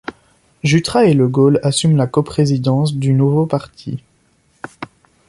[0.63, 3.99] Jutras et Legault assument la coprésidence du nouveau parti.